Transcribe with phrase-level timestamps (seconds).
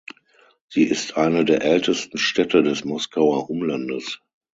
[0.67, 4.19] Sie ist eine der ältesten Städte des Moskauer Umlandes.